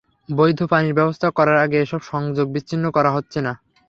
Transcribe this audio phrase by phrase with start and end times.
[0.29, 3.53] বৈধ পানির ব্যবস্থা করার আগে এসব সংযোগ বিচ্ছিন্ন করা হচ্ছে না।